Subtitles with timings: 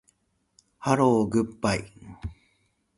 [0.79, 1.93] ハローグッバイ